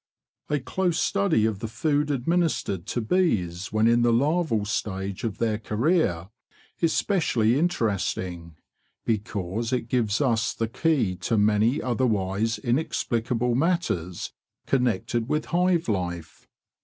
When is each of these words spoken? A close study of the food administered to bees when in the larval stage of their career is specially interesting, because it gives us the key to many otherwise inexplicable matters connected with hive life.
A 0.49 0.59
close 0.59 0.99
study 0.99 1.45
of 1.45 1.59
the 1.59 1.67
food 1.67 2.09
administered 2.09 2.87
to 2.87 3.01
bees 3.01 3.71
when 3.71 3.85
in 3.87 4.01
the 4.01 4.11
larval 4.11 4.65
stage 4.65 5.23
of 5.23 5.37
their 5.37 5.59
career 5.59 6.29
is 6.79 6.91
specially 6.91 7.55
interesting, 7.59 8.55
because 9.05 9.71
it 9.71 9.89
gives 9.89 10.19
us 10.19 10.55
the 10.55 10.67
key 10.67 11.15
to 11.17 11.37
many 11.37 11.83
otherwise 11.83 12.57
inexplicable 12.57 13.53
matters 13.53 14.33
connected 14.65 15.29
with 15.29 15.45
hive 15.53 15.87
life. 15.87 16.47